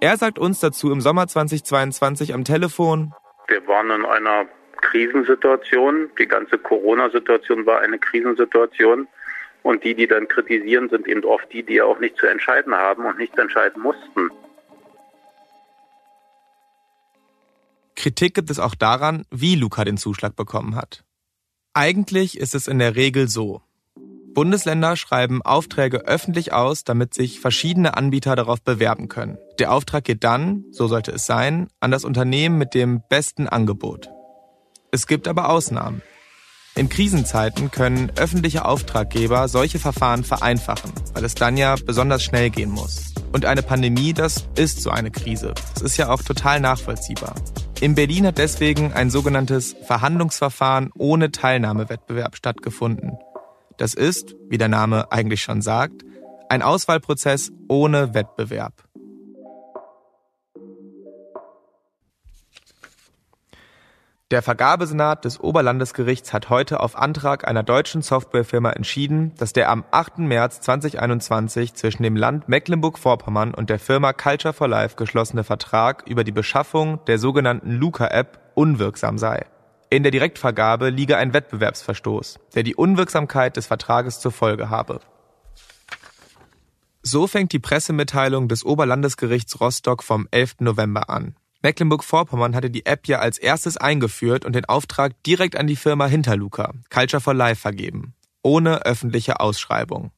[0.00, 3.12] Er sagt uns dazu im Sommer 2022 am Telefon.
[3.48, 4.46] Wir waren in einer
[4.82, 6.10] Krisensituation.
[6.18, 9.08] Die ganze Corona-Situation war eine Krisensituation.
[9.62, 13.04] Und die, die dann kritisieren, sind eben oft die, die auch nicht zu entscheiden haben
[13.04, 14.30] und nicht entscheiden mussten.
[17.96, 21.02] Kritik gibt es auch daran, wie Luca den Zuschlag bekommen hat.
[21.74, 23.62] Eigentlich ist es in der Regel so.
[24.36, 29.38] Bundesländer schreiben Aufträge öffentlich aus, damit sich verschiedene Anbieter darauf bewerben können.
[29.58, 34.10] Der Auftrag geht dann, so sollte es sein, an das Unternehmen mit dem besten Angebot.
[34.90, 36.02] Es gibt aber Ausnahmen.
[36.74, 42.70] In Krisenzeiten können öffentliche Auftraggeber solche Verfahren vereinfachen, weil es dann ja besonders schnell gehen
[42.70, 43.14] muss.
[43.32, 45.54] Und eine Pandemie, das ist so eine Krise.
[45.72, 47.36] Das ist ja auch total nachvollziehbar.
[47.80, 53.18] In Berlin hat deswegen ein sogenanntes Verhandlungsverfahren ohne Teilnahmewettbewerb stattgefunden.
[53.76, 56.02] Das ist, wie der Name eigentlich schon sagt,
[56.48, 58.86] ein Auswahlprozess ohne Wettbewerb.
[64.32, 69.84] Der Vergabesenat des Oberlandesgerichts hat heute auf Antrag einer deutschen Softwarefirma entschieden, dass der am
[69.92, 70.18] 8.
[70.18, 76.24] März 2021 zwischen dem Land Mecklenburg-Vorpommern und der Firma Culture for Life geschlossene Vertrag über
[76.24, 79.46] die Beschaffung der sogenannten Luca-App unwirksam sei.
[79.88, 85.00] In der Direktvergabe liege ein Wettbewerbsverstoß, der die Unwirksamkeit des Vertrages zur Folge habe.
[87.02, 90.56] So fängt die Pressemitteilung des Oberlandesgerichts Rostock vom 11.
[90.58, 91.36] November an.
[91.62, 96.06] Mecklenburg-Vorpommern hatte die App ja als erstes eingeführt und den Auftrag direkt an die Firma
[96.06, 100.10] Hinterluca, Culture for Life, vergeben, ohne öffentliche Ausschreibung.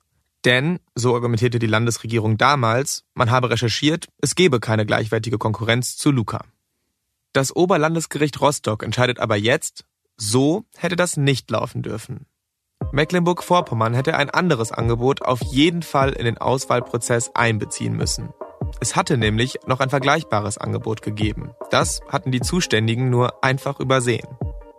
[0.46, 6.10] Denn, so argumentierte die Landesregierung damals, man habe recherchiert, es gebe keine gleichwertige Konkurrenz zu
[6.10, 6.44] Luca.
[7.32, 9.84] Das Oberlandesgericht Rostock entscheidet aber jetzt,
[10.16, 12.26] so hätte das nicht laufen dürfen.
[12.92, 18.30] Mecklenburg-Vorpommern hätte ein anderes Angebot auf jeden Fall in den Auswahlprozess einbeziehen müssen.
[18.80, 21.50] Es hatte nämlich noch ein vergleichbares Angebot gegeben.
[21.70, 24.28] Das hatten die Zuständigen nur einfach übersehen.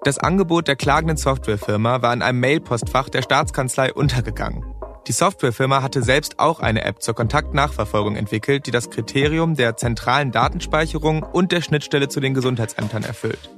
[0.04, 4.64] Das Angebot der klagenden Softwarefirma war in einem Mailpostfach der Staatskanzlei untergegangen.
[5.08, 10.32] Die Softwarefirma hatte selbst auch eine App zur Kontaktnachverfolgung entwickelt, die das Kriterium der zentralen
[10.32, 13.50] Datenspeicherung und der Schnittstelle zu den Gesundheitsämtern erfüllt.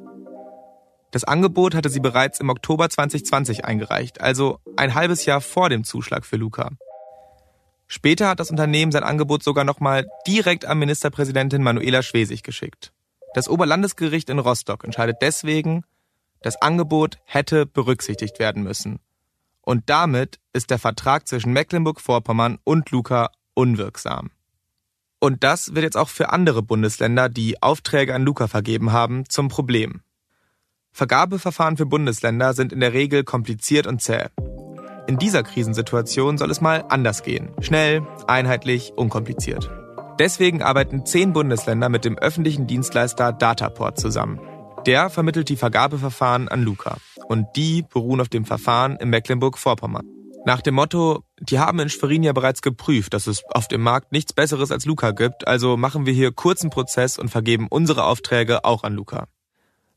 [1.11, 5.83] Das Angebot hatte sie bereits im Oktober 2020 eingereicht, also ein halbes Jahr vor dem
[5.83, 6.69] Zuschlag für Luca.
[7.87, 12.93] Später hat das Unternehmen sein Angebot sogar nochmal direkt an Ministerpräsidentin Manuela Schwesig geschickt.
[13.33, 15.83] Das Oberlandesgericht in Rostock entscheidet deswegen,
[16.41, 18.99] das Angebot hätte berücksichtigt werden müssen.
[19.61, 24.31] Und damit ist der Vertrag zwischen Mecklenburg-Vorpommern und Luca unwirksam.
[25.19, 29.49] Und das wird jetzt auch für andere Bundesländer, die Aufträge an Luca vergeben haben, zum
[29.49, 30.01] Problem.
[30.91, 34.25] Vergabeverfahren für Bundesländer sind in der Regel kompliziert und zäh.
[35.07, 37.51] In dieser Krisensituation soll es mal anders gehen.
[37.61, 39.69] Schnell, einheitlich, unkompliziert.
[40.19, 44.39] Deswegen arbeiten zehn Bundesländer mit dem öffentlichen Dienstleister Dataport zusammen.
[44.85, 46.97] Der vermittelt die Vergabeverfahren an Luca.
[47.31, 50.05] Und die beruhen auf dem Verfahren in Mecklenburg-Vorpommern.
[50.45, 54.11] Nach dem Motto, die haben in Schwerin ja bereits geprüft, dass es auf dem Markt
[54.11, 58.65] nichts Besseres als Luca gibt, also machen wir hier kurzen Prozess und vergeben unsere Aufträge
[58.65, 59.29] auch an Luca.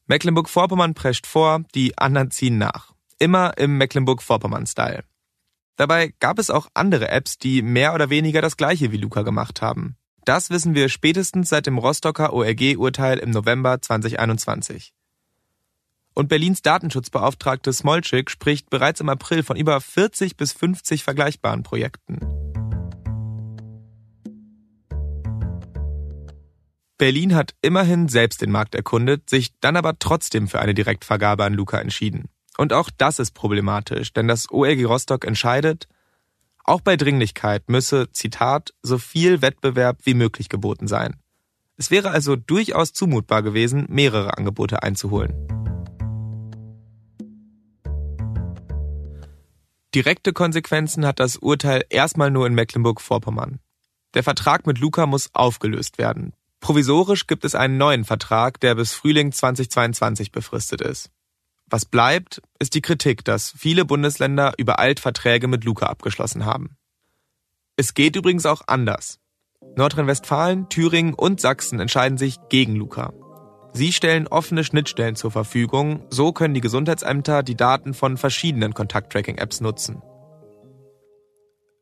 [0.06, 2.92] Mecklenburg-Vorpommern prescht vor, die anderen ziehen nach.
[3.18, 5.02] Immer im Mecklenburg-Vorpommern-Style.
[5.74, 9.60] Dabei gab es auch andere Apps, die mehr oder weniger das gleiche wie Luca gemacht
[9.60, 9.96] haben.
[10.24, 14.94] Das wissen wir spätestens seit dem Rostocker ORG-Urteil im November 2021.
[16.14, 22.20] Und Berlins Datenschutzbeauftragte Smolczyk spricht bereits im April von über 40 bis 50 vergleichbaren Projekten.
[26.96, 31.54] Berlin hat immerhin selbst den Markt erkundet, sich dann aber trotzdem für eine Direktvergabe an
[31.54, 32.28] Luca entschieden.
[32.56, 35.88] Und auch das ist problematisch, denn das OLG Rostock entscheidet,
[36.62, 41.16] auch bei Dringlichkeit müsse, Zitat, so viel Wettbewerb wie möglich geboten sein.
[41.76, 45.63] Es wäre also durchaus zumutbar gewesen, mehrere Angebote einzuholen.
[49.94, 53.60] Direkte Konsequenzen hat das Urteil erstmal nur in Mecklenburg-Vorpommern.
[54.14, 56.32] Der Vertrag mit Luca muss aufgelöst werden.
[56.58, 61.10] Provisorisch gibt es einen neuen Vertrag, der bis Frühling 2022 befristet ist.
[61.66, 66.76] Was bleibt, ist die Kritik, dass viele Bundesländer übereilt Verträge mit Luca abgeschlossen haben.
[67.76, 69.20] Es geht übrigens auch anders.
[69.76, 73.12] Nordrhein-Westfalen, Thüringen und Sachsen entscheiden sich gegen Luca.
[73.76, 79.60] Sie stellen offene Schnittstellen zur Verfügung, so können die Gesundheitsämter die Daten von verschiedenen Kontakt-Tracking-Apps
[79.60, 80.00] nutzen.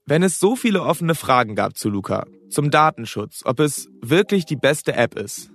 [0.06, 4.56] Wenn es so viele offene Fragen gab zu Luca, zum Datenschutz, ob es wirklich die
[4.56, 5.50] beste App ist,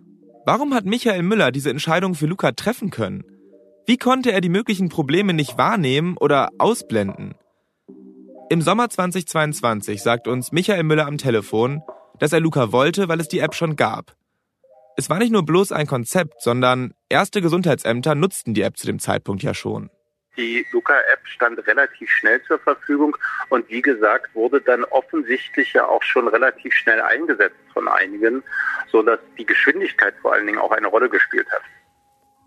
[0.46, 3.24] warum hat Michael Müller diese Entscheidung für Luca treffen können?
[3.88, 7.34] Wie konnte er die möglichen Probleme nicht wahrnehmen oder ausblenden?
[8.50, 11.82] Im Sommer 2022 sagt uns Michael Müller am Telefon,
[12.20, 14.16] dass er Luca wollte, weil es die App schon gab.
[15.00, 18.98] Es war nicht nur bloß ein Konzept, sondern erste Gesundheitsämter nutzten die App zu dem
[18.98, 19.92] Zeitpunkt ja schon.
[20.38, 23.16] Die Luca-App stand relativ schnell zur Verfügung
[23.50, 28.42] und wie gesagt wurde dann offensichtlich ja auch schon relativ schnell eingesetzt von einigen,
[28.92, 31.62] sodass die Geschwindigkeit vor allen Dingen auch eine Rolle gespielt hat.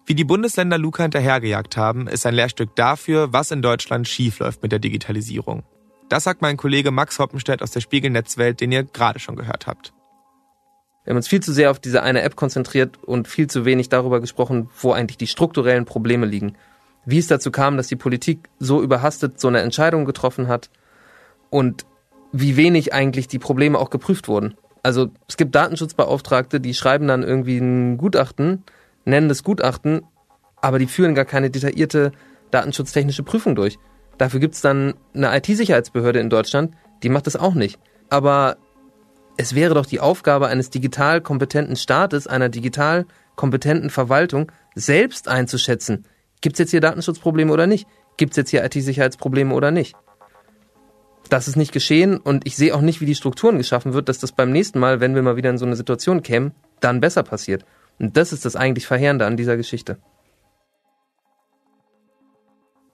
[0.07, 4.73] Wie die Bundesländer Luca hinterhergejagt haben, ist ein Lehrstück dafür, was in Deutschland schiefläuft mit
[4.73, 5.63] der Digitalisierung.
[6.09, 9.93] Das sagt mein Kollege Max Hoppenstedt aus der Spiegelnetzwelt, den ihr gerade schon gehört habt.
[11.05, 13.89] Wir haben uns viel zu sehr auf diese eine App konzentriert und viel zu wenig
[13.89, 16.57] darüber gesprochen, wo eigentlich die strukturellen Probleme liegen
[17.05, 20.71] wie es dazu kam, dass die Politik so überhastet so eine Entscheidung getroffen hat
[21.49, 21.87] und
[22.33, 24.55] wie wenig eigentlich die Probleme auch geprüft wurden.
[24.83, 28.63] Also es gibt Datenschutzbeauftragte, die schreiben dann irgendwie ein Gutachten,
[29.05, 30.03] nennen das Gutachten,
[30.61, 32.13] aber die führen gar keine detaillierte
[32.51, 33.79] datenschutztechnische Prüfung durch.
[34.19, 37.79] Dafür gibt es dann eine IT-Sicherheitsbehörde in Deutschland, die macht das auch nicht.
[38.11, 38.57] Aber
[39.41, 46.05] es wäre doch die Aufgabe eines digital kompetenten Staates, einer digital kompetenten Verwaltung, selbst einzuschätzen,
[46.41, 47.87] Gibt es jetzt hier Datenschutzprobleme oder nicht?
[48.17, 49.95] Gibt es jetzt hier IT-Sicherheitsprobleme oder nicht?
[51.29, 54.19] Das ist nicht geschehen und ich sehe auch nicht, wie die Strukturen geschaffen wird, dass
[54.19, 57.23] das beim nächsten Mal, wenn wir mal wieder in so eine Situation kämen, dann besser
[57.23, 57.65] passiert.
[57.99, 59.99] Und das ist das eigentlich Verheerende an dieser Geschichte.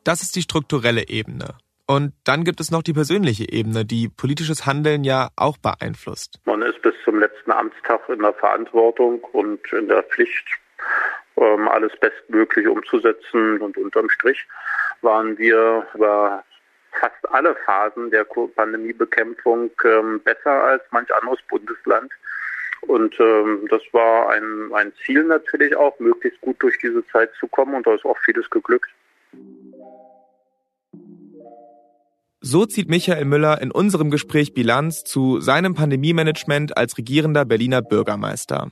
[0.04, 1.54] Das ist die strukturelle Ebene.
[1.86, 6.40] Und dann gibt es noch die persönliche Ebene, die politisches Handeln ja auch beeinflusst.
[6.44, 10.46] Man ist bis zum letzten Amtstag in der Verantwortung und in der Pflicht,
[11.36, 13.60] ähm, alles bestmöglich umzusetzen.
[13.60, 14.44] Und unterm Strich
[15.02, 16.44] waren wir über
[16.98, 22.10] fast alle Phasen der Pandemiebekämpfung ähm, besser als manch anderes Bundesland.
[22.82, 27.46] Und ähm, das war ein, ein Ziel natürlich auch, möglichst gut durch diese Zeit zu
[27.48, 27.74] kommen.
[27.74, 28.90] Und da ist auch vieles geglückt.
[32.48, 38.70] So zieht Michael Müller in unserem Gespräch Bilanz zu seinem Pandemiemanagement als regierender Berliner Bürgermeister.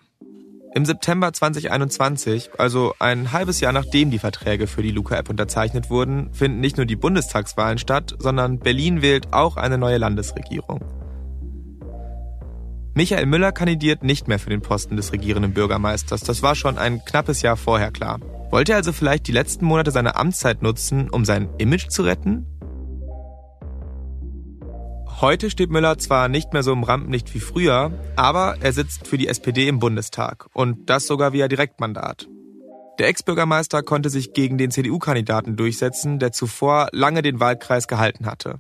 [0.77, 6.33] Im September 2021, also ein halbes Jahr nachdem die Verträge für die Luca-App unterzeichnet wurden,
[6.33, 10.79] finden nicht nur die Bundestagswahlen statt, sondern Berlin wählt auch eine neue Landesregierung.
[12.95, 16.21] Michael Müller kandidiert nicht mehr für den Posten des regierenden Bürgermeisters.
[16.21, 18.21] Das war schon ein knappes Jahr vorher klar.
[18.53, 22.47] Wollte er also vielleicht die letzten Monate seiner Amtszeit nutzen, um sein Image zu retten?
[25.21, 29.17] Heute steht Müller zwar nicht mehr so im Rampenlicht wie früher, aber er sitzt für
[29.17, 32.29] die SPD im Bundestag und das sogar via Direktmandat.
[32.99, 38.59] Der Ex-Bürgermeister konnte sich gegen den CDU-Kandidaten durchsetzen, der zuvor lange den Wahlkreis gehalten hatte.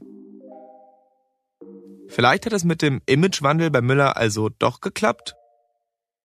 [2.08, 5.34] Vielleicht hat es mit dem Imagewandel bei Müller also doch geklappt?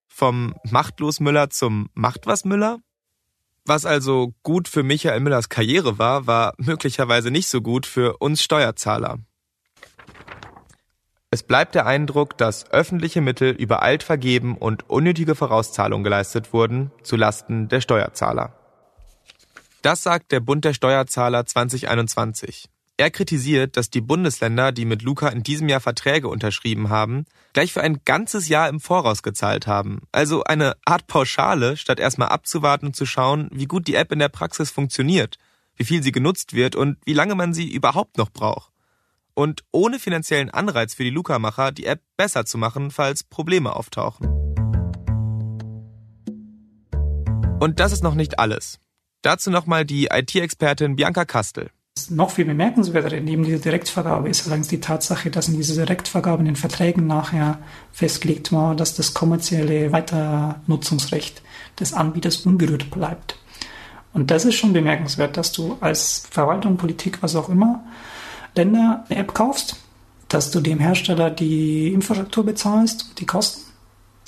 [0.07, 2.79] Vom Machtlos Müller zum Machtwas Müller?
[3.65, 8.41] Was also gut für Michael Müllers Karriere war, war möglicherweise nicht so gut für uns
[8.41, 9.19] Steuerzahler.
[11.31, 17.17] Es bleibt der Eindruck, dass öffentliche Mittel übereilt vergeben und unnötige Vorauszahlungen geleistet wurden zu
[17.17, 18.55] Lasten der Steuerzahler.
[19.83, 22.67] Das sagt der Bund der Steuerzahler 2021.
[22.97, 27.73] Er kritisiert, dass die Bundesländer, die mit Luca in diesem Jahr Verträge unterschrieben haben, gleich
[27.73, 30.01] für ein ganzes Jahr im Voraus gezahlt haben.
[30.11, 34.19] Also eine Art Pauschale, statt erstmal abzuwarten und zu schauen, wie gut die App in
[34.19, 35.37] der Praxis funktioniert,
[35.75, 38.68] wie viel sie genutzt wird und wie lange man sie überhaupt noch braucht
[39.39, 44.27] und ohne finanziellen Anreiz für die Luca-Macher, die App besser zu machen, falls Probleme auftauchen.
[47.61, 48.79] Und das ist noch nicht alles.
[49.21, 51.69] Dazu nochmal die IT-Expertin Bianca Kastel.
[52.09, 56.45] Noch viel bemerkenswerter neben dieser Direktvergabe ist allerdings die Tatsache, dass in dieser Direktvergabe in
[56.47, 57.59] den Verträgen nachher
[57.93, 61.41] festgelegt war, dass das kommerzielle Weiternutzungsrecht
[61.79, 63.37] des Anbieters unberührt bleibt.
[64.11, 67.85] Und das ist schon bemerkenswert, dass du als Verwaltung, Politik, was auch immer,
[68.55, 69.77] Länder eine App kaufst,
[70.27, 73.71] dass du dem Hersteller die Infrastruktur bezahlst, die Kosten,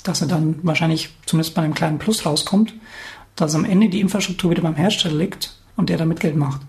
[0.02, 2.74] dass er dann wahrscheinlich zumindest bei einem kleinen Plus rauskommt,
[3.36, 6.60] dass am Ende die Infrastruktur wieder beim Hersteller liegt und der damit Geld macht.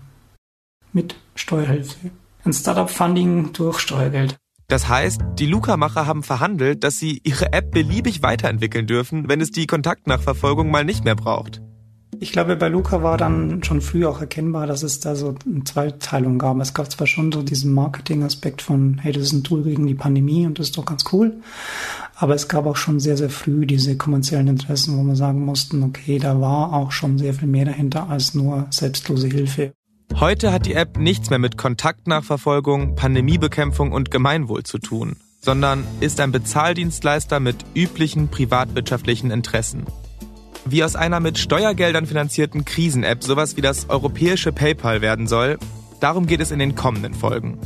[0.92, 2.10] Mit Steuerhilfe.
[2.44, 4.36] Ein Startup-Funding durch Steuergeld.
[4.68, 9.50] Das heißt, die Luca-Macher haben verhandelt, dass sie ihre App beliebig weiterentwickeln dürfen, wenn es
[9.50, 11.60] die Kontaktnachverfolgung mal nicht mehr braucht.
[12.20, 15.64] Ich glaube, bei Luca war dann schon früh auch erkennbar, dass es da so eine
[15.64, 16.58] Zweiteilung gab.
[16.60, 19.94] Es gab zwar schon so diesen Marketing-Aspekt von, hey, das ist ein Tool gegen die
[19.94, 21.34] Pandemie und das ist doch ganz cool.
[22.16, 25.82] Aber es gab auch schon sehr, sehr früh diese kommerziellen Interessen, wo man sagen mussten,
[25.82, 29.72] okay, da war auch schon sehr viel mehr dahinter als nur selbstlose Hilfe.
[30.20, 36.20] Heute hat die App nichts mehr mit Kontaktnachverfolgung, Pandemiebekämpfung und Gemeinwohl zu tun, sondern ist
[36.20, 39.84] ein Bezahldienstleister mit üblichen privatwirtschaftlichen Interessen
[40.66, 45.58] wie aus einer mit Steuergeldern finanzierten Krisen-App sowas wie das europäische PayPal werden soll,
[46.00, 47.58] darum geht es in den kommenden Folgen.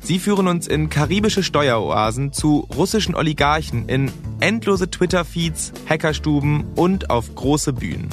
[0.00, 7.34] Sie führen uns in karibische Steueroasen zu russischen Oligarchen, in endlose Twitter-Feeds, Hackerstuben und auf
[7.34, 8.08] große Bühnen.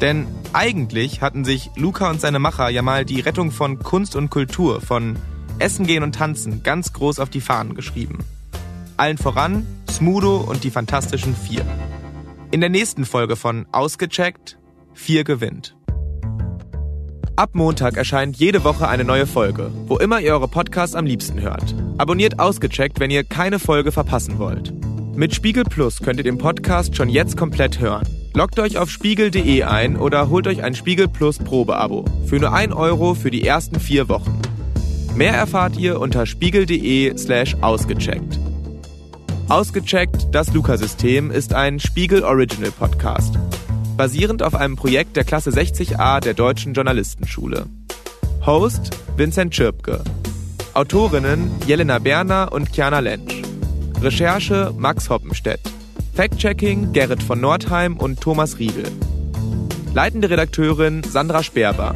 [0.00, 4.30] Denn eigentlich hatten sich Luca und seine Macher ja mal die Rettung von Kunst und
[4.30, 5.16] Kultur, von
[5.58, 8.18] Essen gehen und Tanzen ganz groß auf die Fahnen geschrieben.
[8.96, 11.64] Allen voran Smudo und die Fantastischen Vier.
[12.54, 14.58] In der nächsten Folge von Ausgecheckt,
[14.92, 15.76] 4 gewinnt.
[17.34, 21.40] Ab Montag erscheint jede Woche eine neue Folge, wo immer ihr eure Podcasts am liebsten
[21.40, 21.74] hört.
[21.98, 24.72] Abonniert Ausgecheckt, wenn ihr keine Folge verpassen wollt.
[25.16, 28.06] Mit Spiegel Plus könnt ihr den Podcast schon jetzt komplett hören.
[28.34, 32.72] Loggt euch auf spiegel.de ein oder holt euch ein Spiegel Plus Probeabo für nur 1
[32.72, 34.40] Euro für die ersten vier Wochen.
[35.16, 38.38] Mehr erfahrt ihr unter spiegel.de slash ausgecheckt.
[39.48, 43.34] Ausgecheckt, das Luca-System ist ein Spiegel Original Podcast.
[43.94, 47.66] Basierend auf einem Projekt der Klasse 60a der Deutschen Journalistenschule.
[48.46, 50.02] Host Vincent Schirpke.
[50.72, 53.42] Autorinnen Jelena Berner und Kiana Lentsch.
[54.00, 55.60] Recherche Max Hoppenstedt.
[56.14, 58.90] Fact-Checking Gerrit von Nordheim und Thomas Riedel.
[59.92, 61.94] Leitende Redakteurin Sandra Sperber.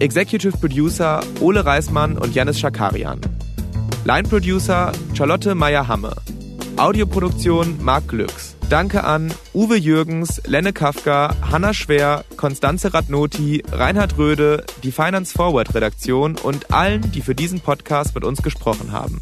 [0.00, 3.20] Executive Producer Ole Reismann und Janis Schakarian.
[4.04, 6.16] Line Producer Charlotte Meyer-Hamme.
[6.78, 8.56] Audioproduktion Marc Glücks.
[8.70, 15.74] Danke an Uwe Jürgens, Lenne Kafka, Hanna Schwer, Konstanze Radnoti, Reinhard Röde, die Finance Forward
[15.74, 19.20] Redaktion und allen, die für diesen Podcast mit uns gesprochen haben.